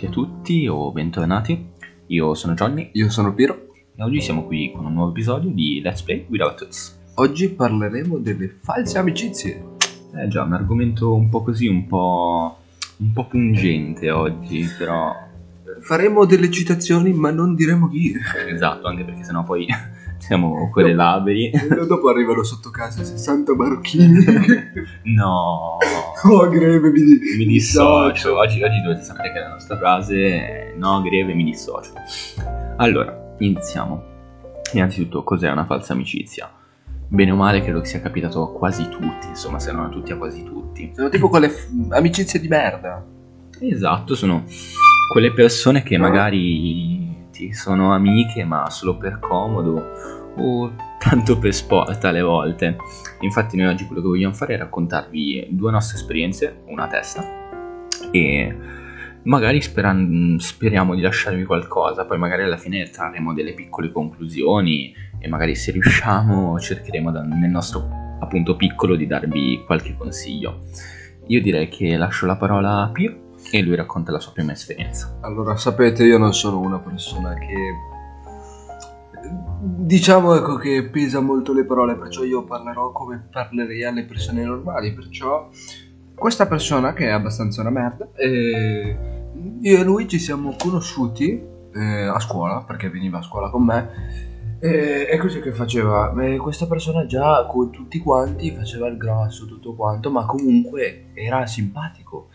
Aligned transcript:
e 0.00 0.06
a 0.06 0.10
tutti 0.10 0.66
o 0.66 0.90
bentornati. 0.92 1.68
Io 2.06 2.34
sono 2.34 2.54
Johnny 2.54 2.90
Io 2.94 3.10
sono 3.10 3.32
Piero. 3.34 3.66
e 3.94 4.02
oggi 4.02 4.20
siamo 4.20 4.44
qui 4.44 4.72
con 4.74 4.84
un 4.84 4.94
nuovo 4.94 5.10
episodio 5.10 5.50
di 5.50 5.80
Let's 5.82 6.02
Play 6.02 6.26
Without 6.28 6.66
Us. 6.68 6.98
Oggi 7.14 7.48
parleremo 7.50 8.18
delle 8.18 8.56
false 8.62 8.98
amicizie. 8.98 9.64
È 10.12 10.26
già 10.26 10.42
un 10.42 10.52
argomento 10.54 11.14
un 11.14 11.28
po' 11.28 11.42
così, 11.42 11.66
un 11.68 11.86
po', 11.86 12.56
un 12.98 13.12
po' 13.12 13.26
pungente 13.26 14.10
oggi, 14.10 14.66
però 14.76 15.28
Faremo 15.82 16.24
delle 16.26 16.50
citazioni, 16.50 17.12
ma 17.12 17.30
non 17.30 17.54
diremo 17.54 17.88
chi. 17.88 18.12
esatto, 18.48 18.86
anche 18.86 19.04
perché 19.04 19.22
sennò 19.24 19.44
poi 19.44 19.66
siamo 20.18 20.68
querelabili. 20.70 21.50
E 21.50 21.86
dopo 21.86 22.08
arrivano 22.08 22.42
sotto 22.42 22.70
casa 22.70 23.04
60 23.04 23.54
marocchini. 23.54 24.24
No, 25.04 25.78
oh, 26.24 26.48
greve, 26.48 26.90
mi, 26.90 27.02
mi 27.38 27.44
dissocio. 27.46 28.36
Oggi, 28.36 28.62
oggi 28.62 28.80
dovete 28.82 29.02
sapere 29.02 29.32
che 29.32 29.38
la 29.38 29.48
nostra 29.48 29.76
frase 29.76 30.24
è 30.26 30.74
no, 30.76 31.00
greve, 31.02 31.34
mi 31.34 31.44
dissocio. 31.44 31.92
Allora, 32.76 33.34
iniziamo. 33.38 34.04
Innanzitutto, 34.72 35.22
cos'è 35.22 35.50
una 35.50 35.64
falsa 35.64 35.92
amicizia? 35.92 36.50
Bene 37.08 37.32
o 37.32 37.36
male 37.36 37.60
credo 37.62 37.80
che 37.80 37.86
sia 37.86 38.00
capitato 38.00 38.42
a 38.42 38.52
quasi 38.52 38.88
tutti, 38.88 39.26
insomma, 39.28 39.58
se 39.58 39.72
non 39.72 39.86
a 39.86 39.88
tutti, 39.88 40.12
a 40.12 40.16
quasi 40.16 40.44
tutti. 40.44 40.92
Sono 40.94 41.08
tipo 41.08 41.28
quelle 41.28 41.48
f- 41.48 41.68
amicizie 41.90 42.38
di 42.38 42.48
merda. 42.48 43.04
Esatto, 43.58 44.14
sono 44.14 44.44
quelle 45.12 45.32
persone 45.32 45.82
che 45.82 45.98
magari 45.98 47.28
ti 47.32 47.52
sono 47.52 47.92
amiche 47.92 48.44
ma 48.44 48.70
solo 48.70 48.96
per 48.96 49.18
comodo 49.18 49.90
o 50.36 50.72
tanto 51.00 51.38
per 51.38 51.54
sport 51.54 52.04
alle 52.04 52.20
volte. 52.20 52.76
Infatti 53.20 53.56
noi 53.56 53.66
oggi 53.66 53.86
quello 53.86 54.02
che 54.02 54.08
vogliamo 54.08 54.34
fare 54.34 54.54
è 54.54 54.58
raccontarvi 54.58 55.48
due 55.50 55.70
nostre 55.70 55.96
esperienze, 55.96 56.62
una 56.66 56.86
testa, 56.86 57.24
e 58.10 58.56
magari 59.22 59.60
speran- 59.62 60.36
speriamo 60.38 60.94
di 60.94 61.00
lasciarvi 61.00 61.44
qualcosa, 61.44 62.04
poi 62.04 62.18
magari 62.18 62.42
alla 62.42 62.56
fine 62.56 62.88
trarremo 62.90 63.32
delle 63.32 63.54
piccole 63.54 63.90
conclusioni 63.90 64.94
e 65.18 65.28
magari 65.28 65.54
se 65.54 65.72
riusciamo 65.72 66.58
cercheremo 66.58 67.10
da- 67.10 67.22
nel 67.22 67.50
nostro 67.50 67.88
appunto 68.20 68.56
piccolo 68.56 68.94
di 68.94 69.06
darvi 69.06 69.62
qualche 69.64 69.96
consiglio. 69.96 70.60
Io 71.26 71.40
direi 71.40 71.68
che 71.68 71.96
lascio 71.96 72.26
la 72.26 72.36
parola 72.36 72.82
a 72.82 72.90
Pio 72.90 73.28
e 73.50 73.62
lui 73.62 73.74
racconta 73.74 74.12
la 74.12 74.20
sua 74.20 74.32
prima 74.32 74.52
esperienza. 74.52 75.18
Allora, 75.22 75.56
sapete, 75.56 76.04
io 76.04 76.18
non 76.18 76.34
sono 76.34 76.60
una 76.60 76.78
persona 76.78 77.34
che. 77.34 77.98
Diciamo 79.62 80.34
ecco 80.36 80.56
che 80.56 80.88
pesa 80.88 81.20
molto 81.20 81.52
le 81.52 81.66
parole, 81.66 81.94
perciò 81.94 82.22
io 82.24 82.44
parlerò 82.44 82.92
come 82.92 83.28
parlerei 83.30 83.84
alle 83.84 84.04
persone 84.04 84.42
normali. 84.42 84.94
Perciò, 84.94 85.50
questa 86.14 86.46
persona 86.46 86.94
che 86.94 87.08
è 87.08 87.10
abbastanza 87.10 87.60
una 87.60 87.68
merda, 87.68 88.08
eh, 88.14 88.96
io 89.60 89.78
e 89.78 89.84
lui 89.84 90.08
ci 90.08 90.18
siamo 90.18 90.56
conosciuti 90.58 91.42
eh, 91.74 92.06
a 92.06 92.18
scuola, 92.20 92.64
perché 92.66 92.88
veniva 92.88 93.18
a 93.18 93.22
scuola 93.22 93.50
con 93.50 93.64
me. 93.64 94.58
E 94.60 95.06
e 95.10 95.18
così 95.18 95.40
che 95.40 95.52
faceva? 95.52 96.10
Eh, 96.22 96.38
questa 96.38 96.66
persona 96.66 97.04
già 97.04 97.44
con 97.46 97.70
tutti 97.70 97.98
quanti 97.98 98.50
faceva 98.52 98.88
il 98.88 98.96
grosso, 98.96 99.44
tutto 99.44 99.74
quanto, 99.74 100.10
ma 100.10 100.24
comunque 100.24 101.10
era 101.12 101.46
simpatico. 101.46 102.28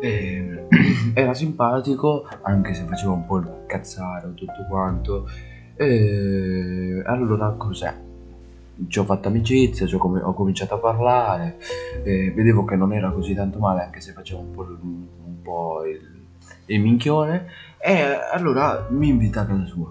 Eh, 0.00 0.68
era 1.12 1.34
simpatico 1.34 2.28
anche 2.42 2.72
se 2.72 2.84
faceva 2.84 3.12
un 3.12 3.26
po' 3.26 3.38
il 3.38 3.64
cazzaro 3.66 4.32
tutto 4.34 4.64
quanto 4.68 5.26
e 5.78 7.02
allora 7.06 7.50
cos'è? 7.56 7.94
Ci 8.86 8.98
ho 8.98 9.04
fatto 9.04 9.28
amicizia 9.28 9.86
ci 9.86 9.94
ho, 9.94 9.98
com- 9.98 10.20
ho 10.22 10.34
cominciato 10.34 10.74
a 10.74 10.78
parlare 10.78 11.58
vedevo 12.04 12.64
che 12.64 12.76
non 12.76 12.92
era 12.92 13.10
così 13.10 13.34
tanto 13.34 13.58
male 13.58 13.82
anche 13.82 14.00
se 14.00 14.12
faceva 14.12 14.40
un 14.40 14.52
po', 14.52 14.62
un 14.62 15.42
po' 15.42 15.84
il, 15.84 16.00
il 16.66 16.80
minchione 16.80 17.46
e 17.78 18.00
allora 18.32 18.86
mi 18.90 19.08
invita 19.08 19.40
a 19.40 19.46
casa 19.46 19.64
sua 19.66 19.90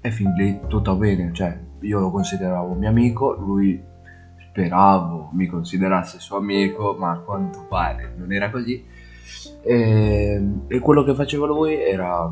e 0.00 0.10
fin 0.10 0.32
lì 0.34 0.60
tutto 0.66 0.94
bene 0.96 1.30
cioè 1.32 1.58
io 1.80 2.00
lo 2.00 2.10
consideravo 2.10 2.74
mio 2.74 2.88
amico 2.88 3.32
lui 3.32 3.82
speravo 4.54 5.30
mi 5.32 5.48
considerasse 5.48 6.20
suo 6.20 6.36
amico 6.36 6.94
ma 6.96 7.10
a 7.10 7.18
quanto 7.18 7.66
pare 7.68 8.12
non 8.16 8.32
era 8.32 8.50
così. 8.50 8.84
E, 9.62 10.42
e 10.68 10.78
quello 10.78 11.02
che 11.02 11.14
faceva 11.14 11.46
lui 11.46 11.74
era 11.74 12.30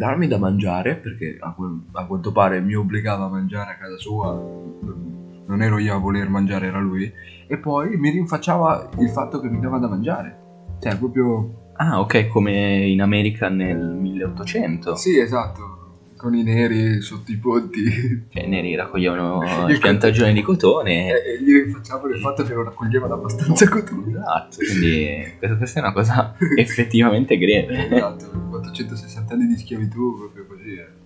darmi 0.00 0.26
da 0.28 0.38
mangiare 0.38 0.96
perché 0.96 1.36
a, 1.38 1.52
quel- 1.52 1.82
a 1.92 2.06
quanto 2.06 2.32
pare 2.32 2.58
mi 2.62 2.74
obbligava 2.74 3.26
a 3.26 3.28
mangiare 3.28 3.72
a 3.72 3.76
casa 3.76 3.98
sua 3.98 4.32
non 4.32 5.60
ero 5.60 5.76
io 5.76 5.94
a 5.94 5.98
voler 5.98 6.30
mangiare 6.30 6.68
era 6.68 6.78
lui 6.80 7.12
e 7.46 7.58
poi 7.58 7.98
mi 7.98 8.08
rinfacciava 8.08 8.88
il 8.98 9.10
fatto 9.10 9.40
che 9.40 9.48
mi 9.50 9.60
dava 9.60 9.76
da 9.78 9.88
mangiare 9.88 10.38
cioè 10.80 10.96
proprio 10.96 11.54
Ah, 11.74 12.00
ok, 12.00 12.28
come 12.28 12.86
in 12.88 13.00
America 13.02 13.48
nel 13.48 13.78
1800. 13.78 14.96
sì 14.96 15.18
esatto 15.18 15.79
con 16.20 16.34
i 16.34 16.42
neri 16.42 17.00
sotto 17.00 17.32
i 17.32 17.36
ponti 17.38 17.82
Cioè, 18.30 18.42
i 18.44 18.48
neri 18.48 18.74
raccoglievano 18.74 19.42
Io- 19.68 19.78
piantagioni 19.78 20.32
di 20.34 20.42
cotone. 20.42 21.22
e 21.22 21.42
gli 21.42 21.50
rinfacciavano 21.52 22.12
il 22.14 22.20
fatto 22.20 22.42
che 22.42 22.52
non 22.52 22.64
raccoglievano 22.64 23.14
abbastanza 23.14 23.66
cotone 23.68 24.10
Esatto, 24.10 24.56
quindi 24.58 25.34
questa- 25.38 25.56
questa 25.56 25.78
è 25.80 25.82
una 25.82 25.92
cosa 25.92 26.34
effettivamente 26.56 27.38
greve. 27.38 27.88
Esatto, 27.90 28.30
460 28.50 29.32
anni 29.34 29.46
di 29.46 29.56
schiavitù, 29.56 30.16
proprio 30.18 30.46
così. 30.46 30.74
eh. 30.74 30.98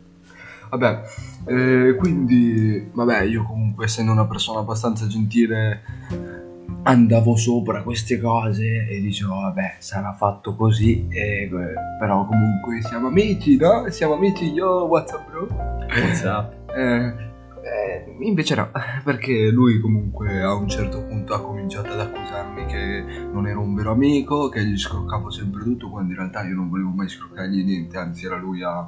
Vabbè, 0.70 1.02
eh, 1.46 1.94
quindi, 1.96 2.88
vabbè, 2.92 3.22
io 3.22 3.44
comunque 3.44 3.84
essendo 3.84 4.10
una 4.10 4.26
persona 4.26 4.58
abbastanza 4.58 5.06
gentile 5.06 5.82
andavo 6.84 7.36
sopra 7.36 7.82
queste 7.82 8.20
cose 8.20 8.86
e 8.88 9.00
dicevo, 9.00 9.34
vabbè, 9.34 9.76
sarà 9.78 10.12
fatto 10.12 10.54
così, 10.54 11.06
e, 11.08 11.48
però 11.98 12.26
comunque 12.26 12.82
siamo 12.82 13.08
amici, 13.08 13.56
no? 13.56 13.88
Siamo 13.90 14.14
amici, 14.14 14.50
yo, 14.50 14.84
what's 14.84 15.12
up 15.12 15.28
bro? 15.28 15.48
WhatsApp. 15.86 16.52
Eh, 16.76 17.32
eh, 17.64 18.16
invece 18.20 18.54
no, 18.54 18.70
perché 19.02 19.48
lui 19.48 19.80
comunque 19.80 20.42
a 20.42 20.52
un 20.52 20.68
certo 20.68 21.02
punto 21.04 21.32
ha 21.32 21.40
cominciato 21.40 21.92
ad 21.92 22.00
accusarmi 22.00 22.66
che 22.66 23.04
non 23.32 23.46
ero 23.46 23.60
un 23.60 23.74
vero 23.74 23.92
amico, 23.92 24.48
che 24.50 24.62
gli 24.64 24.76
scroccavo 24.76 25.30
sempre 25.30 25.62
tutto, 25.62 25.88
quando 25.88 26.12
in 26.12 26.18
realtà 26.18 26.42
io 26.42 26.54
non 26.54 26.68
volevo 26.68 26.90
mai 26.90 27.08
scroccargli 27.08 27.64
niente, 27.64 27.96
anzi 27.96 28.26
era 28.26 28.36
lui 28.36 28.62
a, 28.62 28.86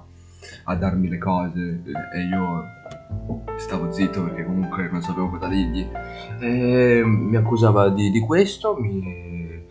a 0.64 0.74
darmi 0.74 1.08
le 1.08 1.18
cose 1.18 1.82
e, 1.84 2.18
e 2.18 2.22
io 2.26 3.35
stavo 3.76 3.92
zitto 3.92 4.22
perché 4.22 4.44
comunque 4.44 4.88
non 4.90 5.02
sapevo 5.02 5.28
cosa 5.28 5.48
dirgli. 5.48 5.86
E 6.40 7.02
mi 7.04 7.36
accusava 7.36 7.90
di, 7.90 8.10
di 8.10 8.20
questo, 8.20 8.74
mi, 8.78 9.64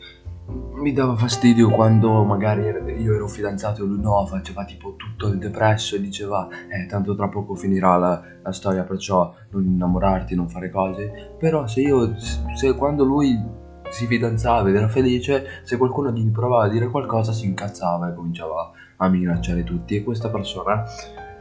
mi 0.75 0.93
dava 0.93 1.15
fastidio 1.15 1.69
quando 1.71 2.23
magari 2.23 2.63
io 2.99 3.15
ero 3.15 3.27
fidanzato 3.27 3.83
e 3.83 3.87
lui 3.87 3.99
no, 3.99 4.25
faceva 4.27 4.63
tipo 4.63 4.95
tutto 4.95 5.27
il 5.27 5.39
depresso 5.39 5.95
e 5.95 6.01
diceva 6.01 6.47
eh, 6.69 6.85
tanto 6.85 7.15
tra 7.15 7.27
poco 7.27 7.55
finirà 7.55 7.97
la, 7.97 8.21
la 8.43 8.51
storia, 8.51 8.83
perciò 8.83 9.33
non 9.49 9.65
innamorarti, 9.65 10.35
non 10.35 10.49
fare 10.49 10.69
cose. 10.69 11.35
Però 11.39 11.65
se 11.65 11.81
io, 11.81 12.15
se 12.55 12.75
quando 12.75 13.03
lui 13.03 13.63
si 13.89 14.05
fidanzava 14.05 14.69
ed 14.69 14.75
era 14.75 14.87
felice, 14.87 15.61
se 15.63 15.77
qualcuno 15.77 16.11
gli 16.11 16.29
provava 16.29 16.65
a 16.65 16.69
dire 16.69 16.89
qualcosa 16.89 17.31
si 17.31 17.45
incazzava 17.45 18.09
e 18.09 18.13
cominciava 18.13 18.71
a 18.97 19.09
minacciare 19.09 19.63
tutti. 19.63 19.95
E 19.95 20.03
questa 20.03 20.29
persona, 20.29 20.83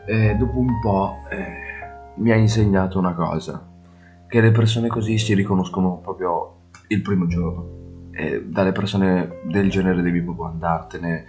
eh, 0.06 0.34
dopo 0.36 0.58
un 0.58 0.80
po', 0.80 1.16
eh, 1.30 1.73
mi 2.16 2.30
ha 2.30 2.36
insegnato 2.36 2.98
una 2.98 3.14
cosa, 3.14 3.66
che 4.28 4.41
le 4.41 4.50
persone 4.50 4.88
così 4.88 5.19
si 5.19 5.34
riconoscono 5.34 5.98
proprio 6.02 6.56
il 6.88 7.00
primo 7.02 7.26
giorno. 7.26 7.82
E 8.12 8.44
dalle 8.44 8.72
persone 8.72 9.41
del 9.44 9.69
genere 9.70 10.00
devi 10.00 10.22
proprio 10.22 10.47
andartene 10.47 11.24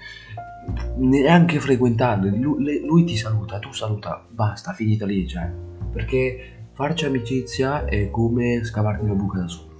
neanche 0.97 1.59
frequentarle 1.59 2.29
lui, 2.31 2.83
lui 2.83 3.03
ti 3.03 3.15
saluta 3.15 3.59
tu 3.59 3.71
saluta 3.71 4.23
basta 4.27 4.73
finita 4.73 5.05
lì 5.05 5.27
cioè 5.27 5.47
perché 5.91 6.67
farci 6.73 7.05
amicizia 7.05 7.85
è 7.85 8.09
come 8.09 8.63
scavarti 8.63 9.03
una 9.03 9.13
buca 9.13 9.39
da 9.39 9.47
solo 9.47 9.73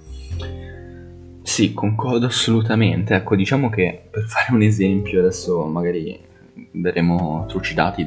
Sì, 1.42 1.72
concordo 1.72 2.26
assolutamente. 2.26 3.14
Ecco, 3.14 3.36
diciamo 3.36 3.68
che 3.68 4.08
per 4.10 4.24
fare 4.24 4.52
un 4.52 4.62
esempio, 4.62 5.20
adesso 5.20 5.64
magari 5.66 6.18
verremo 6.72 7.44
trucidati 7.46 8.02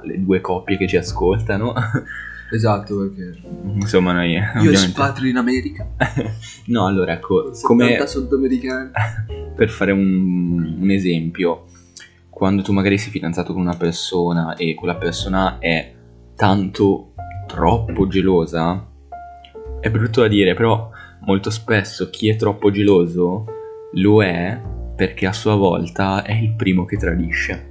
dalle 0.00 0.22
due 0.22 0.40
coppie 0.40 0.76
che 0.76 0.86
ci 0.86 0.96
ascoltano. 0.96 1.72
esatto 2.50 2.96
perché 2.98 3.40
Insomma, 3.74 4.12
noi 4.12 4.32
io 4.32 4.42
ovviamente... 4.56 4.76
espatrio 4.76 5.28
in 5.28 5.36
America 5.36 5.86
No, 6.66 6.86
allora, 6.86 7.12
ecco, 7.12 7.52
70 7.52 7.66
come 7.66 8.06
suddamericani 8.06 8.90
per 9.54 9.68
fare 9.68 9.92
un, 9.92 10.78
un 10.80 10.90
esempio, 10.90 11.64
quando 12.30 12.62
tu 12.62 12.72
magari 12.72 12.98
sei 12.98 13.10
fidanzato 13.10 13.52
con 13.52 13.62
una 13.62 13.76
persona 13.76 14.54
e 14.54 14.74
quella 14.74 14.96
persona 14.96 15.58
è 15.58 15.94
tanto 16.36 17.14
troppo 17.46 18.06
gelosa, 18.06 18.86
è 19.80 19.90
brutto 19.90 20.20
da 20.20 20.28
dire, 20.28 20.54
però 20.54 20.90
molto 21.20 21.50
spesso 21.50 22.10
chi 22.10 22.28
è 22.28 22.36
troppo 22.36 22.70
geloso 22.70 23.44
lo 23.94 24.22
è 24.22 24.60
perché 24.94 25.26
a 25.26 25.32
sua 25.32 25.54
volta 25.54 26.22
è 26.22 26.34
il 26.34 26.54
primo 26.54 26.84
che 26.84 26.96
tradisce. 26.96 27.66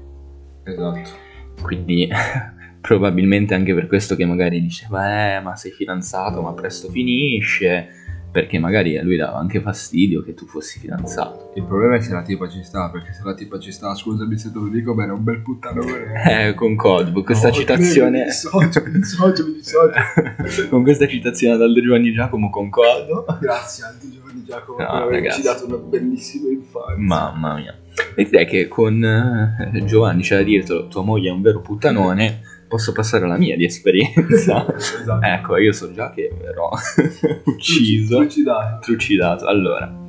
esatto 0.63 1.25
Quindi 1.61 2.07
probabilmente 2.81 3.53
anche 3.53 3.73
per 3.73 3.87
questo 3.87 4.15
che 4.15 4.25
magari 4.25 4.61
diceva, 4.61 5.35
eh, 5.35 5.41
ma 5.41 5.55
sei 5.55 5.71
fidanzato, 5.71 6.41
ma 6.41 6.53
presto 6.53 6.89
finisce. 6.89 7.89
perché 8.29 8.59
magari 8.59 8.97
a 8.99 9.03
lui 9.03 9.15
dava 9.15 9.37
anche 9.39 9.61
fastidio 9.61 10.21
che 10.21 10.35
tu 10.35 10.45
fossi 10.45 10.77
fidanzato. 10.79 11.51
Il 11.55 11.63
problema 11.63 11.95
è 11.95 12.01
se 12.01 12.13
la 12.13 12.21
tipa 12.21 12.47
ci 12.47 12.61
sta, 12.61 12.87
perché 12.91 13.11
se 13.11 13.21
la 13.23 13.33
tipa 13.33 13.57
ci 13.57 13.71
sta, 13.71 13.95
scusami 13.95 14.37
se 14.37 14.51
te 14.51 14.59
lo 14.59 14.67
dico, 14.67 14.93
ma 14.93 15.05
era 15.05 15.13
un 15.13 15.23
bel 15.23 15.39
puttanone. 15.41 16.05
Eh, 16.47 16.53
concordo, 16.53 17.11
con 17.13 17.23
questa 17.23 17.47
No, 17.47 17.53
citazione... 17.53 18.19
Mi 18.19 18.25
dissocio, 18.25 18.83
mi 18.85 18.91
dissocio, 18.91 19.45
mi 19.47 19.53
dissocio. 19.53 20.67
con 20.69 20.83
questa 20.83 21.07
citazione 21.07 21.55
ad 21.55 21.61
Aldo 21.63 21.81
Giovanni 21.81 22.11
Giacomo 22.13 22.49
concordo. 22.51 23.25
Grazie 23.39 23.85
Aldo 23.85 24.05
Giovanni 24.11 24.43
Giacomo 24.43 24.77
No, 24.77 25.07
per 25.07 25.17
averci 25.17 25.41
dato 25.41 25.65
una 25.65 25.77
bellissima 25.77 26.49
infanzia. 26.49 26.95
Mamma 26.97 27.55
mia. 27.55 27.75
E 28.15 28.23
direi 28.25 28.45
che 28.45 28.67
con 28.67 29.03
eh, 29.03 29.83
Giovanni 29.85 30.21
c'è 30.21 30.37
da 30.37 30.43
dirtelo, 30.43 30.87
tua 30.87 31.01
moglie 31.03 31.29
è 31.29 31.31
un 31.31 31.41
vero 31.41 31.61
puttanone, 31.61 32.41
posso 32.67 32.91
passare 32.91 33.25
alla 33.25 33.37
mia 33.37 33.55
di 33.55 33.65
esperienza. 33.65 34.65
esatto. 34.75 35.25
ecco, 35.25 35.57
io 35.57 35.71
so 35.71 35.91
già 35.93 36.11
che 36.11 36.31
verrò 36.39 36.69
ucciso, 37.45 38.17
Trucidato. 38.17 38.79
trucidato. 38.81 39.45
Allora, 39.45 40.05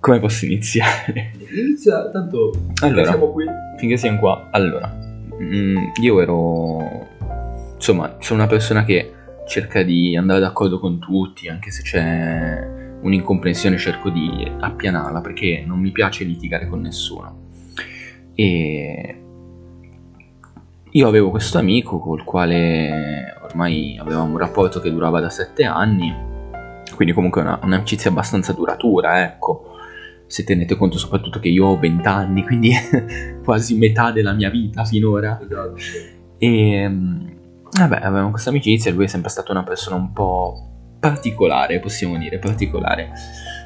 come 0.00 0.20
posso 0.20 0.44
iniziare? 0.44 1.32
Inizia, 1.50 2.10
tanto 2.10 2.52
Allora. 2.82 3.06
siamo 3.06 3.32
qui. 3.32 3.44
Finché 3.78 3.96
siamo 3.96 4.18
qua. 4.18 4.48
Allora, 4.50 4.94
mm, 5.40 5.76
io 6.00 6.20
ero... 6.20 7.08
Insomma, 7.74 8.16
sono 8.20 8.40
una 8.40 8.48
persona 8.48 8.84
che 8.84 9.12
cerca 9.46 9.82
di 9.82 10.16
andare 10.16 10.40
d'accordo 10.40 10.78
con 10.78 10.98
tutti, 10.98 11.48
anche 11.48 11.70
se 11.70 11.82
c'è 11.82 12.85
un'incomprensione 13.02 13.76
cerco 13.78 14.10
di 14.10 14.50
appianarla, 14.58 15.20
perché 15.20 15.62
non 15.66 15.78
mi 15.80 15.90
piace 15.90 16.24
litigare 16.24 16.68
con 16.68 16.80
nessuno. 16.80 17.44
E 18.34 19.20
io 20.90 21.08
avevo 21.08 21.30
questo 21.30 21.58
amico 21.58 21.98
col 21.98 22.24
quale 22.24 23.34
ormai 23.42 23.98
avevamo 23.98 24.32
un 24.32 24.38
rapporto 24.38 24.80
che 24.80 24.90
durava 24.90 25.20
da 25.20 25.30
sette 25.30 25.64
anni, 25.64 26.14
quindi 26.94 27.12
comunque 27.12 27.42
una, 27.42 27.58
un'amicizia 27.62 28.10
abbastanza 28.10 28.52
duratura, 28.52 29.22
ecco. 29.22 29.72
Se 30.26 30.42
tenete 30.42 30.74
conto 30.76 30.98
soprattutto 30.98 31.38
che 31.38 31.48
io 31.48 31.66
ho 31.66 31.78
20 31.78 32.08
anni, 32.08 32.42
quindi 32.44 32.72
quasi 33.44 33.76
metà 33.76 34.10
della 34.10 34.32
mia 34.32 34.50
vita 34.50 34.84
finora. 34.84 35.38
Esatto. 35.40 35.76
E 36.38 36.88
mm, 36.88 37.26
vabbè, 37.70 37.96
avevamo 38.02 38.30
questa 38.30 38.50
amicizia 38.50 38.92
lui 38.92 39.04
è 39.04 39.08
sempre 39.08 39.30
stato 39.30 39.52
una 39.52 39.62
persona 39.62 39.96
un 39.96 40.12
po' 40.12 40.75
particolare, 41.08 41.78
possiamo 41.78 42.18
dire, 42.18 42.38
particolare. 42.38 43.10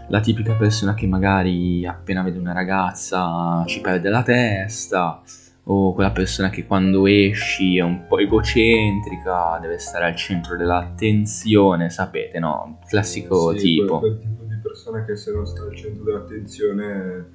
La 0.09 0.21
tipica 0.21 0.55
persona 0.55 0.95
che 0.95 1.07
magari 1.07 1.87
appena 1.87 2.23
vede 2.23 2.39
una 2.39 2.53
ragazza 2.53 3.63
ci 3.67 3.81
perde 3.81 4.09
la 4.09 4.23
testa, 4.23 5.23
o 5.65 5.95
quella 5.95 6.11
persona 6.11 6.51
che 6.51 6.67
quando 6.67 7.07
esci 7.07 7.79
è 7.79 7.83
un 7.83 8.07
po' 8.09 8.19
egocentrica, 8.19 9.59
deve 9.61 9.79
stare 9.79 10.07
al 10.07 10.17
centro 10.17 10.57
dell'attenzione, 10.57 11.91
sapete, 11.91 12.39
no? 12.41 12.79
Classico 12.89 13.53
Sì, 13.57 13.59
tipo. 13.77 14.01
Quel, 14.01 14.19
quel 14.19 14.29
tipo 14.29 14.45
di 14.45 14.57
persona 14.61 15.05
che 15.05 15.17
se 15.17 15.33
non 15.33 15.47
sta 15.47 15.63
al 15.63 15.77
centro 15.77 16.05
dell'attenzione 16.05 17.31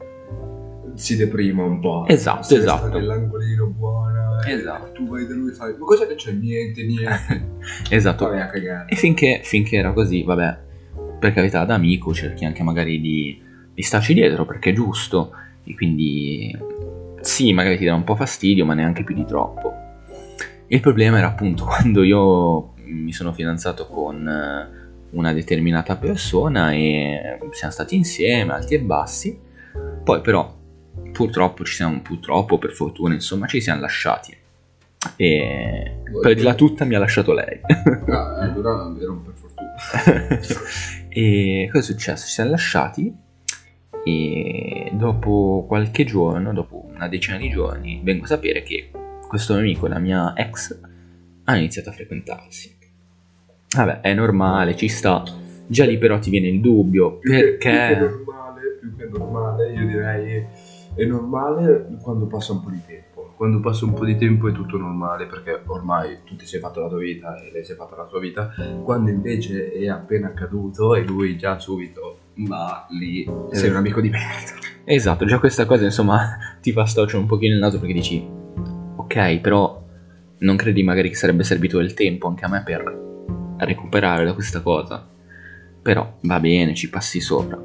si 0.95 1.15
deprima 1.15 1.63
un 1.63 1.79
po'. 1.79 2.05
Esatto, 2.07 2.43
Se 2.43 2.57
esatto. 2.57 2.87
sta 2.87 2.97
nell'angolino 2.97 3.67
buona. 3.67 4.24
E 4.45 4.51
Esatto. 4.51 4.91
Tu 4.91 5.07
vai 5.07 5.27
da 5.27 5.33
lui 5.33 5.51
e 5.51 5.53
fai, 5.53 5.75
ma 5.77 5.85
cosa 5.85 6.05
che 6.07 6.15
c'è? 6.15 6.31
Niente, 6.31 6.83
niente. 6.83 7.53
Esatto. 7.89 8.27
Vai 8.27 8.41
a 8.41 8.47
cagare. 8.47 8.89
E 8.89 8.95
finché, 8.95 9.41
finché 9.43 9.77
era 9.77 9.91
così, 9.91 10.23
vabbè, 10.23 10.57
per 11.19 11.33
carità 11.33 11.63
da 11.65 11.75
amico 11.75 12.13
cerchi 12.13 12.45
anche 12.45 12.63
magari 12.63 12.99
di, 12.99 13.41
di 13.73 13.81
starci 13.81 14.13
dietro 14.13 14.45
perché 14.45 14.71
è 14.71 14.73
giusto 14.73 15.31
e 15.63 15.73
quindi 15.73 16.55
sì, 17.21 17.53
magari 17.53 17.77
ti 17.77 17.85
dà 17.85 17.95
un 17.95 18.03
po' 18.03 18.15
fastidio, 18.15 18.65
ma 18.65 18.75
neanche 18.75 19.03
più 19.03 19.15
di 19.15 19.25
troppo. 19.25 19.73
Il 20.67 20.79
problema 20.79 21.17
era 21.17 21.27
appunto 21.27 21.65
quando 21.65 22.03
io 22.03 22.73
mi 22.85 23.11
sono 23.11 23.33
fidanzato 23.33 23.87
con 23.87 24.27
eh, 24.27 25.07
una 25.11 25.33
determinata 25.33 25.95
persona 25.95 26.71
e 26.71 27.39
siamo 27.51 27.73
stati 27.73 27.95
insieme, 27.95 28.53
alti 28.53 28.75
e 28.75 28.79
bassi, 28.79 29.39
poi 30.03 30.21
però 30.21 30.53
purtroppo 31.11 31.63
ci 31.63 31.75
siamo, 31.75 32.01
purtroppo 32.01 32.57
per 32.57 32.71
fortuna 32.71 33.13
insomma 33.13 33.47
ci 33.47 33.61
siamo 33.61 33.81
lasciati. 33.81 34.35
E 35.17 35.97
per 36.21 36.33
dirla 36.33 36.55
tutta 36.55 36.83
mi 36.85 36.95
ha 36.95 36.99
lasciato 36.99 37.33
lei. 37.33 37.61
Ah, 38.07 38.37
allora 38.39 38.91
era 38.99 39.11
un 39.11 39.21
per 39.23 39.33
fortuna. 39.35 40.39
e 41.09 41.69
cosa 41.71 41.79
è 41.79 41.93
successo? 41.93 42.25
Ci 42.25 42.31
siamo 42.33 42.49
lasciati 42.51 43.13
e 44.03 44.89
dopo 44.93 45.65
qualche 45.67 46.03
giorno, 46.05 46.53
dopo 46.53 46.85
una 46.93 47.07
decina 47.07 47.37
di 47.37 47.49
giorni, 47.49 48.01
vengo 48.03 48.23
a 48.25 48.27
sapere 48.27 48.63
che 48.63 48.89
questo 49.27 49.53
mio 49.53 49.61
amico 49.63 49.87
la 49.87 49.99
mia 49.99 50.33
ex 50.35 50.77
hanno 51.45 51.57
iniziato 51.59 51.89
a 51.89 51.93
frequentarsi. 51.93 52.75
Vabbè, 53.75 54.01
è 54.01 54.13
normale, 54.13 54.75
ci 54.75 54.87
sta. 54.87 55.23
Già 55.67 55.85
lì 55.85 55.97
però 55.97 56.19
ti 56.19 56.29
viene 56.29 56.47
il 56.47 56.61
dubbio, 56.61 57.17
Più 57.17 57.31
che- 57.31 57.39
Più 57.41 57.57
che 57.57 57.69
perché... 57.69 57.99
normale, 57.99 58.61
più 58.79 58.95
che 58.95 59.05
normale, 59.17 59.73
io 59.73 59.85
direi 59.87 60.45
è 60.95 61.05
normale 61.05 61.87
quando 62.01 62.25
passa 62.25 62.53
un 62.53 62.61
po' 62.61 62.69
di 62.69 62.81
tempo. 62.85 63.33
Quando 63.35 63.59
passa 63.59 63.83
un 63.83 63.93
po' 63.93 64.05
di 64.05 64.15
tempo 64.15 64.47
è 64.47 64.53
tutto 64.53 64.77
normale 64.77 65.25
perché 65.25 65.61
ormai 65.65 66.19
tu 66.23 66.35
ti 66.37 66.45
sei 66.45 66.61
fatto 66.61 66.79
la 66.79 66.87
tua 66.87 66.99
vita 66.99 67.35
e 67.41 67.51
lei 67.51 67.65
si 67.65 67.73
è 67.73 67.75
fatta 67.75 67.95
la 67.97 68.07
sua 68.07 68.19
vita. 68.19 68.53
Quando 68.81 69.09
invece 69.09 69.71
è 69.71 69.87
appena 69.89 70.27
accaduto 70.27 70.95
e 70.95 71.03
lui 71.03 71.37
già 71.37 71.59
subito 71.59 72.19
va 72.37 72.85
lì, 72.89 73.29
sei 73.51 73.69
un 73.69 73.75
amico 73.75 73.99
di 73.99 74.09
merda. 74.09 74.53
Esatto, 74.85 75.25
già 75.25 75.39
questa 75.39 75.65
cosa 75.65 75.83
insomma 75.83 76.37
ti 76.61 76.71
fa 76.71 76.85
storcere 76.85 77.21
un 77.21 77.27
pochino 77.27 77.53
il 77.53 77.59
naso 77.59 77.77
perché 77.79 77.93
dici, 77.93 78.25
ok, 78.95 79.39
però 79.39 79.83
non 80.37 80.55
credi 80.55 80.83
magari 80.83 81.09
che 81.09 81.15
sarebbe 81.15 81.43
servito 81.43 81.77
del 81.77 81.93
tempo 81.93 82.27
anche 82.27 82.45
a 82.45 82.49
me 82.49 82.63
per 82.63 83.03
recuperare 83.57 84.23
da 84.23 84.33
questa 84.33 84.61
cosa. 84.61 85.05
Però 85.81 86.17
va 86.21 86.39
bene, 86.39 86.73
ci 86.73 86.89
passi 86.89 87.19
sopra. 87.19 87.61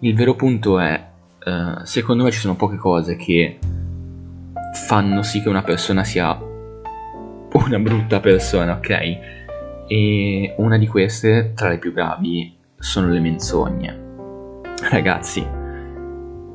Il 0.00 0.14
vero 0.14 0.34
punto 0.34 0.78
è, 0.78 1.04
eh, 1.46 1.84
secondo 1.84 2.24
me 2.24 2.32
ci 2.32 2.40
sono 2.40 2.56
poche 2.56 2.76
cose 2.76 3.14
che 3.14 3.58
fanno 4.74 5.22
sì 5.22 5.40
che 5.40 5.48
una 5.48 5.62
persona 5.62 6.02
sia 6.02 6.36
una 6.36 7.78
brutta 7.78 8.18
persona, 8.18 8.74
ok? 8.74 9.18
E 9.86 10.54
una 10.58 10.76
di 10.76 10.88
queste, 10.88 11.52
tra 11.54 11.68
le 11.68 11.78
più 11.78 11.92
gravi, 11.92 12.52
sono 12.76 13.08
le 13.08 13.20
menzogne. 13.20 14.04
Ragazzi, 14.90 15.46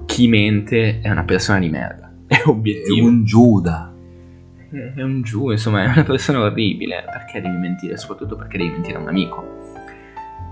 chi 0.06 0.28
mente 0.28 1.00
è 1.00 1.10
una 1.10 1.24
persona 1.24 1.60
di 1.60 1.70
merda. 1.70 2.12
È 2.28 2.42
obiettivo. 2.46 3.24
Giuda. 3.24 3.94
È 4.96 5.02
un 5.02 5.22
giù, 5.22 5.50
insomma, 5.50 5.84
è 5.84 5.88
una 5.88 6.04
persona 6.04 6.42
orribile. 6.42 7.04
Perché 7.06 7.42
devi 7.42 7.58
mentire? 7.58 7.96
Soprattutto 7.96 8.36
perché 8.36 8.58
devi 8.58 8.72
mentire 8.72 8.98
a 8.98 9.02
un 9.02 9.08
amico. 9.08 9.60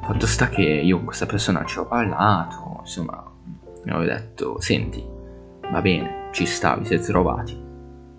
Fatto 0.02 0.26
sta 0.26 0.48
che 0.48 0.64
io 0.64 0.96
con 0.96 1.06
questa 1.08 1.26
persona 1.26 1.64
ci 1.66 1.78
ho 1.78 1.86
parlato, 1.86 2.78
insomma, 2.80 3.29
mi 3.84 3.92
ho 3.94 4.04
detto, 4.04 4.60
senti, 4.60 5.04
va 5.72 5.82
bene, 5.82 6.30
ci 6.32 6.46
sta, 6.46 6.76
vi 6.76 6.86
siete 6.86 7.06
trovati, 7.06 7.58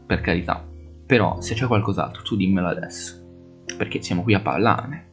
per 0.06 0.20
carità. 0.20 0.66
Però 1.06 1.40
se 1.40 1.54
c'è 1.54 1.66
qualcos'altro, 1.66 2.22
tu 2.22 2.36
dimmelo 2.36 2.68
adesso, 2.68 3.64
perché 3.76 4.02
siamo 4.02 4.22
qui 4.22 4.34
a 4.34 4.40
parlarne. 4.40 5.08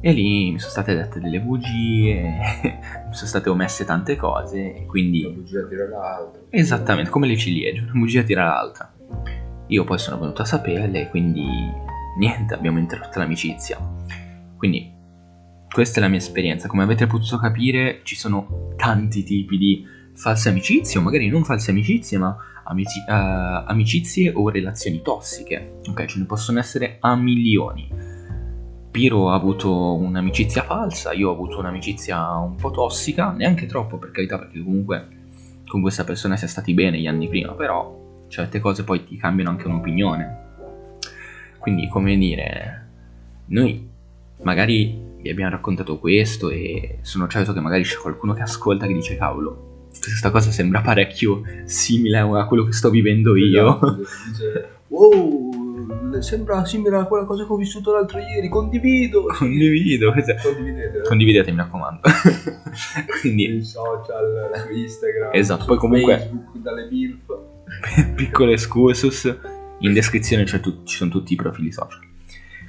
E 0.00 0.12
lì 0.12 0.52
mi 0.52 0.58
sono 0.58 0.70
state 0.70 0.94
dette 0.94 1.20
delle 1.20 1.40
bugie, 1.40 2.22
mi 3.08 3.14
sono 3.14 3.28
state 3.28 3.48
omesse 3.48 3.84
tante 3.84 4.16
cose, 4.16 4.74
e 4.74 4.86
quindi... 4.86 5.24
Una 5.24 5.34
bugia 5.34 5.66
tira 5.66 5.88
l'altra. 5.88 6.42
Esattamente, 6.50 7.10
come 7.10 7.26
le 7.26 7.36
ciliegie, 7.36 7.80
una 7.80 7.92
bugia 7.92 8.22
tira 8.22 8.44
l'altra. 8.44 8.92
Io 9.68 9.84
poi 9.84 9.98
sono 9.98 10.18
venuto 10.18 10.42
a 10.42 10.44
saperle 10.44 11.08
quindi 11.08 11.44
niente, 12.18 12.54
abbiamo 12.54 12.78
interrotto 12.78 13.18
l'amicizia. 13.18 13.78
Quindi 14.56 14.92
questa 15.70 15.98
è 15.98 16.02
la 16.02 16.08
mia 16.08 16.18
esperienza. 16.18 16.68
Come 16.68 16.82
avete 16.82 17.06
potuto 17.06 17.38
capire, 17.38 18.00
ci 18.02 18.16
sono 18.16 18.72
tanti 18.76 19.22
tipi 19.22 19.58
di 19.58 19.84
false 20.14 20.48
amicizie, 20.48 20.98
o 20.98 21.02
magari 21.02 21.28
non 21.28 21.44
false 21.44 21.70
amicizie, 21.70 22.18
ma 22.18 22.36
amici- 22.64 23.04
eh, 23.06 23.12
amicizie 23.66 24.32
o 24.34 24.48
relazioni 24.48 25.02
tossiche. 25.02 25.80
Ok, 25.88 26.04
ce 26.06 26.18
ne 26.18 26.24
possono 26.24 26.58
essere 26.58 26.96
a 27.00 27.14
milioni. 27.16 27.88
Piro 28.90 29.30
ha 29.30 29.34
avuto 29.34 29.94
un'amicizia 29.94 30.62
falsa, 30.62 31.12
io 31.12 31.28
ho 31.28 31.32
avuto 31.32 31.58
un'amicizia 31.58 32.38
un 32.38 32.54
po' 32.56 32.70
tossica, 32.70 33.30
neanche 33.32 33.66
troppo 33.66 33.98
per 33.98 34.10
carità, 34.10 34.38
perché 34.38 34.62
comunque 34.62 35.08
con 35.66 35.82
questa 35.82 36.04
persona 36.04 36.36
sia 36.36 36.48
stati 36.48 36.72
bene 36.72 36.98
gli 36.98 37.06
anni 37.06 37.28
prima, 37.28 37.52
però 37.52 38.24
certe 38.28 38.60
cose 38.60 38.84
poi 38.84 39.04
ti 39.04 39.16
cambiano 39.16 39.50
anche 39.50 39.66
un'opinione. 39.66 40.44
Quindi, 41.58 41.88
come 41.88 42.16
dire, 42.16 42.88
noi 43.46 43.86
magari 44.42 45.05
abbiamo 45.30 45.50
raccontato 45.50 45.98
questo 45.98 46.50
e 46.50 46.98
sono 47.02 47.26
certo 47.28 47.52
che 47.52 47.60
magari 47.60 47.82
c'è 47.82 47.96
qualcuno 47.96 48.32
che 48.34 48.42
ascolta 48.42 48.86
che 48.86 48.94
dice 48.94 49.16
cavolo, 49.16 49.88
questa 50.00 50.30
cosa 50.30 50.50
sembra 50.50 50.80
parecchio 50.80 51.42
simile 51.64 52.18
a 52.18 52.46
quello 52.46 52.64
che 52.64 52.72
sto 52.72 52.90
vivendo 52.90 53.34
io. 53.36 53.76
Esatto, 53.76 53.96
dice, 54.28 54.68
wow, 54.88 56.20
sembra 56.20 56.64
simile 56.64 56.96
a 56.96 57.04
quella 57.04 57.24
cosa 57.24 57.44
che 57.46 57.52
ho 57.52 57.56
vissuto 57.56 57.92
l'altro 57.92 58.18
ieri, 58.18 58.48
condivido. 58.48 59.24
Condivido, 59.36 60.12
Condividete. 60.12 61.02
condividete 61.02 61.50
mi 61.50 61.56
raccomando. 61.58 62.00
Quindi, 63.20 63.46
Sui 63.46 63.64
social, 63.64 64.50
su 64.66 64.72
Instagram, 64.72 65.30
Esatto, 65.32 65.60
su 65.62 65.66
poi 65.68 65.76
comunque- 65.78 66.16
Facebook, 66.18 66.56
dalle 66.58 66.88
MILF. 66.90 67.38
piccolo 68.14 68.52
excursus, 68.52 69.36
in 69.80 69.92
descrizione 69.92 70.44
tut- 70.44 70.84
ci 70.84 70.96
sono 70.96 71.10
tutti 71.10 71.32
i 71.32 71.36
profili 71.36 71.72
social. 71.72 72.00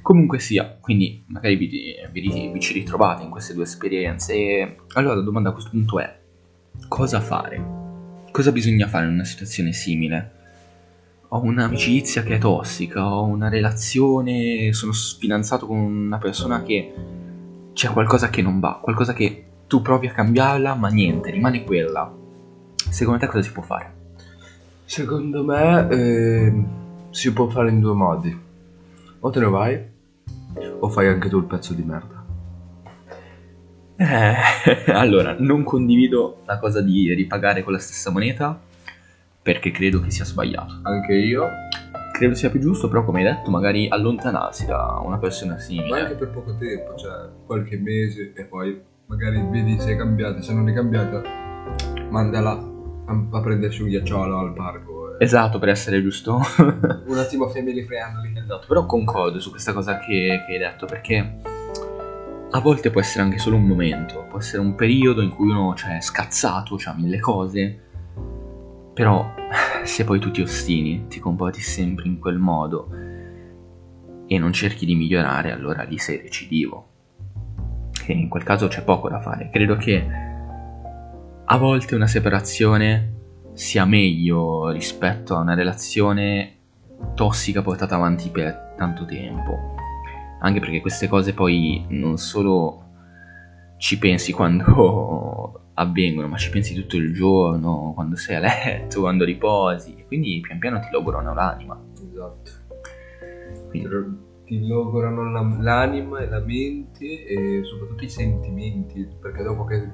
Comunque 0.08 0.40
sia, 0.40 0.78
quindi 0.80 1.22
magari 1.28 1.58
vi, 1.58 1.68
vi, 2.14 2.50
vi 2.54 2.60
ci 2.62 2.72
ritrovate 2.72 3.24
in 3.24 3.30
queste 3.30 3.54
due 3.54 3.64
esperienze. 3.64 4.34
E 4.34 4.76
allora 4.94 5.16
la 5.16 5.22
domanda 5.22 5.50
a 5.50 5.52
questo 5.52 5.72
punto 5.72 6.00
è: 6.00 6.18
cosa 6.88 7.20
fare? 7.20 7.62
Cosa 8.32 8.54
bisogna 8.54 8.88
fare 8.88 9.06
in 9.06 9.12
una 9.12 9.26
situazione 9.26 9.74
simile? 9.74 10.32
Ho 11.28 11.42
un'amicizia 11.42 12.24
che 12.24 12.36
è 12.36 12.38
tossica, 12.38 13.06
ho 13.06 13.26
una 13.26 13.50
relazione, 13.50 14.72
sono 14.72 14.94
fidanzato 14.94 15.68
con 15.68 15.78
una 15.78 16.20
persona 16.20 16.64
che 16.64 16.94
c'è 17.74 17.90
qualcosa 17.90 18.30
che 18.30 18.42
non 18.42 18.62
va, 18.62 18.80
qualcosa 18.82 19.12
che 19.12 19.46
tu 19.68 19.82
provi 19.82 20.08
a 20.08 20.14
cambiarla, 20.14 20.74
ma 20.76 20.88
niente, 20.88 21.32
rimane 21.32 21.66
quella. 21.66 22.16
Secondo 22.78 23.20
te 23.20 23.28
cosa 23.28 23.42
si 23.42 23.52
può 23.52 23.62
fare? 23.62 23.94
Secondo 24.86 25.44
me 25.44 25.90
eh, 25.90 26.64
si 27.10 27.34
può 27.34 27.50
fare 27.50 27.72
in 27.72 27.82
due 27.82 27.94
modi. 27.94 28.46
O 29.20 29.30
te 29.32 29.40
ne 29.42 29.48
vai, 29.48 29.96
o 30.79 30.89
fai 30.89 31.07
anche 31.07 31.29
tu 31.29 31.38
il 31.38 31.46
pezzo 31.46 31.74
di 31.74 31.84
merda. 31.84 32.25
Eh, 34.00 34.36
allora, 34.93 35.36
non 35.39 35.63
condivido 35.63 36.41
la 36.46 36.60
cosa 36.60 36.81
di 36.81 37.13
ripagare 37.13 37.63
con 37.63 37.74
la 37.74 37.79
stessa 37.79 38.12
moneta 38.12 38.60
perché 39.41 39.72
credo 39.72 40.01
che 40.01 40.12
sia 40.12 40.25
sbagliato. 40.25 40.79
Anche 40.84 41.13
io. 41.13 41.48
Credo 42.12 42.36
sia 42.36 42.50
più 42.50 42.60
giusto, 42.60 42.88
però 42.88 43.05
come 43.05 43.19
hai 43.19 43.34
detto, 43.34 43.50
magari 43.50 43.88
allontanarsi 43.88 44.65
da 44.65 45.00
una 45.03 45.17
persona 45.19 45.57
simile. 45.57 45.89
Ma 45.89 46.00
anche 46.00 46.15
per 46.15 46.29
poco 46.29 46.55
tempo, 46.57 46.96
cioè 46.96 47.29
qualche 47.46 47.77
mese 47.77 48.34
e 48.36 48.43
poi 48.43 48.81
magari 49.05 49.41
vedi 49.50 49.79
se 49.79 49.93
è 49.93 49.96
cambiata, 49.96 50.41
se 50.41 50.53
non 50.53 50.67
è 50.67 50.74
cambiata, 50.74 51.22
mandala 52.10 52.51
a, 52.51 53.27
a 53.31 53.41
prendersi 53.41 53.84
un 53.84 53.89
ghiacciolo 53.89 54.38
al 54.38 54.53
parco. 54.53 54.97
Esatto, 55.19 55.57
per 55.57 55.69
essere 55.69 56.01
giusto. 56.01 56.39
Un 57.07 57.17
attimo 57.17 57.47
family 57.47 57.83
friendly. 57.83 58.38
Esatto, 58.38 58.67
però 58.67 58.86
concordo 58.86 59.39
su 59.39 59.50
questa 59.50 59.74
cosa 59.74 60.00
che, 60.00 60.43
che 60.45 60.53
hai 60.53 60.57
detto 60.59 60.86
perché 60.86 61.39
a 62.50 62.59
volte 62.59 62.91
può 62.91 63.01
essere 63.01 63.24
anche 63.24 63.39
solo 63.39 63.55
un 63.55 63.65
momento, 63.65 64.25
può 64.29 64.39
essere 64.39 64.62
un 64.62 64.75
periodo 64.75 65.21
in 65.21 65.29
cui 65.29 65.50
uno 65.50 65.74
cioè, 65.75 65.97
è 65.97 66.01
scazzato, 66.01 66.77
ha 66.86 66.93
mille 66.93 67.19
cose, 67.19 67.79
però 68.93 69.33
se 69.83 70.03
poi 70.03 70.19
tu 70.19 70.31
ti 70.31 70.41
ostini, 70.41 71.07
ti 71.07 71.19
comporti 71.19 71.62
sempre 71.62 72.07
in 72.07 72.19
quel 72.19 72.38
modo 72.38 72.89
e 74.27 74.38
non 74.38 74.53
cerchi 74.53 74.86
di 74.86 74.95
migliorare, 74.95 75.51
allora 75.51 75.83
lì 75.83 75.97
sei 75.97 76.21
recidivo. 76.21 76.89
E 78.05 78.13
in 78.13 78.29
quel 78.29 78.43
caso 78.43 78.67
c'è 78.67 78.83
poco 78.83 79.09
da 79.09 79.19
fare. 79.19 79.50
Credo 79.51 79.75
che 79.75 80.07
a 81.45 81.57
volte 81.57 81.95
una 81.95 82.07
separazione 82.07 83.16
sia 83.58 83.86
meglio 83.86 84.70
rispetto 84.70 85.36
a 85.36 85.40
una 85.40 85.56
relazione 85.56 86.58
tossica 87.16 87.64
portata 87.64 87.96
avanti 87.96 88.30
per 88.30 88.76
tanto 88.78 89.04
tempo. 89.06 89.74
Anche 90.42 90.60
perché 90.60 90.80
queste 90.80 91.08
cose 91.08 91.34
poi 91.34 91.84
non 91.90 92.18
solo 92.18 92.84
ci 93.78 93.98
pensi 93.98 94.32
quando 94.32 95.62
avvengono, 95.74 96.28
ma 96.28 96.38
ci 96.38 96.52
pensi 96.52 96.76
tutto 96.76 96.98
il 96.98 97.16
giorno, 97.16 97.94
quando 97.96 98.16
sei 98.16 98.36
a 98.36 98.40
letto, 98.42 99.02
quando 99.02 99.26
riposi, 99.26 99.96
e 99.98 100.06
quindi 100.06 100.40
pian 100.40 100.60
piano 100.60 100.80
ti 100.80 100.90
logorano 100.92 101.34
l'anima. 101.34 101.80
Esatto. 101.94 102.52
Quindi, 103.70 103.90
Ti 104.46 104.68
logorano 104.68 105.32
la- 105.32 105.58
l'anima 105.60 106.20
e 106.20 106.30
la 106.30 106.40
mente 106.40 107.26
e 107.26 107.62
soprattutto 107.64 108.04
i 108.04 108.10
sentimenti, 108.10 109.08
perché 109.20 109.42
dopo 109.42 109.66
che 109.66 109.90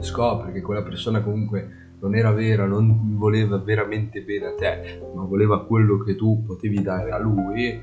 scopri 0.00 0.52
che 0.52 0.60
quella 0.62 0.82
persona 0.82 1.22
comunque 1.22 1.87
non 2.00 2.14
era 2.14 2.30
vera, 2.32 2.64
non 2.66 3.16
voleva 3.18 3.58
veramente 3.58 4.22
bene 4.22 4.46
a 4.46 4.54
te, 4.54 5.00
ma 5.14 5.22
voleva 5.24 5.64
quello 5.64 5.98
che 5.98 6.14
tu 6.16 6.44
potevi 6.46 6.80
dare 6.82 7.10
a 7.10 7.18
lui, 7.18 7.80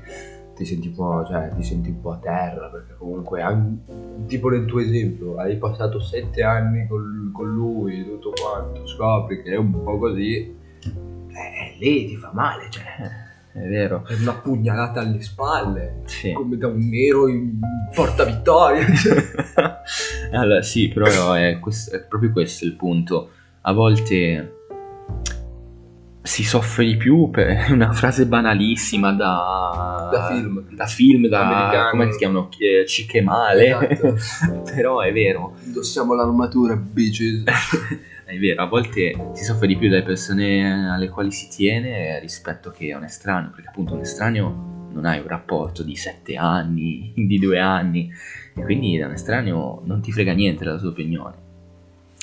ti 0.54 0.64
senti 0.64 0.88
un 0.88 0.94
po', 0.94 1.24
cioè, 1.26 1.50
ti 1.54 1.62
senti 1.62 1.90
un 1.90 2.00
po' 2.00 2.12
a 2.12 2.16
terra, 2.18 2.68
perché 2.68 2.94
comunque, 2.96 3.42
an- 3.42 4.24
tipo 4.26 4.48
nel 4.48 4.64
tuo 4.64 4.80
esempio, 4.80 5.36
hai 5.36 5.56
passato 5.58 6.00
sette 6.00 6.42
anni 6.42 6.86
col- 6.86 7.30
con 7.32 7.52
lui, 7.52 8.04
tutto 8.04 8.32
quanto, 8.40 8.86
scopri 8.86 9.42
che 9.42 9.52
è 9.52 9.56
un 9.56 9.82
po' 9.82 9.98
così, 9.98 10.34
eh, 10.38 11.76
lì 11.78 12.06
ti 12.06 12.16
fa 12.16 12.30
male, 12.32 12.68
cioè, 12.70 12.84
è 13.52 13.68
vero. 13.68 14.02
è 14.06 14.14
una 14.18 14.32
pugnalata 14.34 15.00
alle 15.00 15.20
spalle, 15.20 16.00
Sì. 16.06 16.32
come 16.32 16.56
da 16.56 16.68
un 16.68 16.88
nero 16.88 17.28
in 17.28 17.58
porta 17.94 18.24
vittoria. 18.24 18.86
allora, 20.32 20.62
sì, 20.62 20.88
però 20.88 21.32
è, 21.34 21.58
quest- 21.58 21.92
è 21.94 22.00
proprio 22.00 22.32
questo 22.32 22.64
il 22.64 22.74
punto. 22.76 23.30
A 23.68 23.72
volte 23.72 24.54
si 26.22 26.44
soffre 26.44 26.84
di 26.84 26.96
più 26.96 27.30
per 27.30 27.66
una 27.72 27.90
frase 27.92 28.26
banalissima 28.26 29.12
da... 29.12 30.08
Da 30.12 30.26
film. 30.28 30.64
Da 30.70 30.86
film, 30.86 31.26
da... 31.26 31.88
Come 31.90 32.12
si 32.12 32.18
chiamano? 32.18 32.48
Cicche 32.86 33.22
male. 33.22 33.90
Esatto. 33.90 34.62
però 34.72 35.00
è 35.00 35.12
vero. 35.12 35.56
Indossiamo 35.64 36.14
l'armatura, 36.14 36.76
bitches. 36.76 37.42
È 38.26 38.36
vero, 38.38 38.62
a 38.62 38.66
volte 38.66 39.30
si 39.34 39.44
soffre 39.44 39.68
di 39.68 39.76
più 39.76 39.88
dalle 39.88 40.02
persone 40.02 40.90
alle 40.90 41.08
quali 41.08 41.30
si 41.30 41.48
tiene 41.48 42.18
rispetto 42.18 42.72
che 42.72 42.92
a 42.92 42.96
un 42.96 43.04
estraneo, 43.04 43.50
perché 43.50 43.68
appunto 43.68 43.94
un 43.94 44.00
estraneo 44.00 44.88
non 44.90 45.04
hai 45.04 45.20
un 45.20 45.28
rapporto 45.28 45.84
di 45.84 45.94
sette 45.94 46.34
anni, 46.34 47.12
di 47.14 47.38
due 47.38 47.60
anni, 47.60 48.10
e 48.52 48.62
quindi 48.64 48.98
da 48.98 49.06
un 49.06 49.12
estraneo 49.12 49.80
non 49.84 50.00
ti 50.00 50.10
frega 50.10 50.32
niente 50.32 50.64
della 50.64 50.78
sua 50.78 50.88
opinione. 50.88 51.34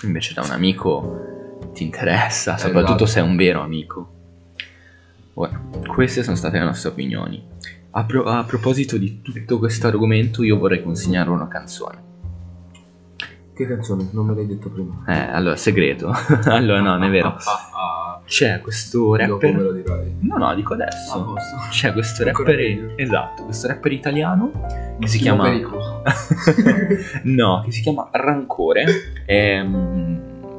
Invece 0.03 0.33
da 0.33 0.41
un 0.41 0.51
amico 0.51 1.32
ti 1.71 1.83
interessa, 1.83 2.57
soprattutto 2.57 3.03
Esatto. 3.03 3.05
se 3.05 3.19
è 3.19 3.23
un 3.23 3.35
vero 3.35 3.61
amico. 3.61 4.11
Ora, 5.35 5.59
queste 5.87 6.23
sono 6.23 6.35
state 6.35 6.59
le 6.59 6.65
nostre 6.65 6.89
opinioni. 6.89 7.43
A, 7.91 8.03
pro- 8.05 8.23
a 8.25 8.43
proposito 8.43 8.97
di 8.97 9.21
tutto 9.21 9.59
questo 9.59 9.87
argomento, 9.87 10.43
io 10.43 10.57
vorrei 10.57 10.81
consegnare 10.83 11.29
una 11.29 11.47
canzone. 11.47 12.11
Che 13.53 13.67
canzone? 13.67 14.07
Non 14.11 14.25
me 14.25 14.33
l'hai 14.35 14.47
detto 14.47 14.69
prima. 14.69 15.03
Eh, 15.07 15.31
allora, 15.31 15.55
segreto. 15.55 16.11
allora, 16.45 16.81
no, 16.81 16.97
non 16.97 17.03
è 17.03 17.09
vero. 17.09 17.35
C'è 18.25 18.61
questo. 18.61 19.15
Dopo 19.15 19.15
me 19.15 19.27
rapper. 19.27 19.61
lo 19.61 19.71
dirai. 19.73 20.15
No, 20.21 20.37
no, 20.37 20.55
dico 20.55 20.73
adesso. 20.73 21.35
C'è 21.69 21.91
questo 21.93 22.23
rapper. 22.23 22.93
Esatto, 22.95 23.43
questo 23.43 23.67
rapper 23.67 23.91
italiano 23.91 24.51
che 24.99 25.07
si 25.07 25.19
chiama. 25.19 25.51
No, 27.23 27.61
che 27.63 27.71
si 27.71 27.81
chiama 27.81 28.09
Rancore. 28.11 28.85
È, 29.25 29.61
mm, 29.61 30.12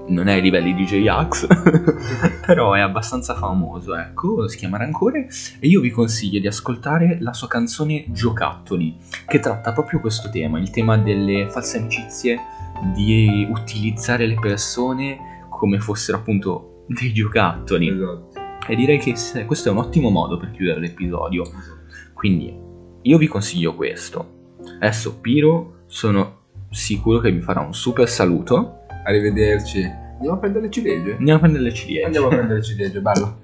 non 0.09 0.29
è 0.29 0.35
ai 0.35 0.43
livelli 0.43 0.75
di 0.75 0.85
J-Ax, 0.85 1.47
però 2.45 2.75
è 2.75 2.81
abbastanza 2.81 3.35
famoso. 3.35 3.95
Ecco, 3.95 4.49
si 4.49 4.57
chiama 4.57 4.79
Rancore. 4.79 5.29
E 5.61 5.67
io 5.67 5.81
vi 5.81 5.91
consiglio 5.91 6.41
di 6.41 6.47
ascoltare 6.47 7.19
la 7.21 7.33
sua 7.33 7.49
canzone 7.49 8.05
Giocattoli, 8.09 8.97
che 9.27 9.39
tratta 9.39 9.73
proprio 9.73 10.01
questo 10.01 10.31
tema, 10.31 10.59
il 10.59 10.71
tema 10.71 10.97
delle 10.99 11.49
false 11.51 11.79
amicizie, 11.79 12.41
di 12.95 13.47
utilizzare 13.51 14.27
le 14.27 14.39
persone 14.41 15.47
come 15.49 15.79
fossero 15.79 16.19
appunto 16.19 16.85
dei 16.87 17.13
giocattoli. 17.13 17.89
Esatto. 17.89 18.43
E 18.67 18.77
direi 18.77 18.99
che 18.99 19.15
questo 19.47 19.69
è 19.69 19.73
un 19.73 19.79
ottimo 19.79 20.11
modo 20.11 20.37
per 20.37 20.51
chiudere 20.51 20.81
l'episodio. 20.81 21.45
Quindi 22.15 22.57
io 23.03 23.19
vi 23.19 23.27
consiglio 23.27 23.75
questo. 23.75 24.55
Adesso 24.81 25.21
Piro 25.21 25.83
sono 25.87 26.43
sicuro 26.71 27.21
che 27.21 27.31
vi 27.31 27.41
farà 27.41 27.61
un 27.61 27.75
super 27.75 28.09
saluto. 28.09 28.84
Arrivederci. 29.05 29.85
Andiamo 30.15 30.37
a 30.37 30.39
prendere 30.39 30.65
le 30.65 30.71
ciliegie. 30.71 31.13
Andiamo 31.13 31.37
a 31.37 31.39
prendere 31.41 31.65
le 31.65 31.73
ciliegie. 31.73 32.05
Andiamo 32.05 32.27
a 32.27 32.31
prendere 32.31 32.59
le 32.59 32.65
ciliegie, 32.65 33.01
bello. 33.01 33.44